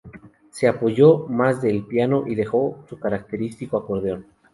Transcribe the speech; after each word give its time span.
Se 0.49 0.67
apoyó 0.67 1.27
más 1.27 1.61
del 1.61 1.85
piano 1.85 2.23
y 2.25 2.33
dejó 2.33 2.83
su 2.89 2.97
característico 2.99 3.77
acordeón. 3.77 4.25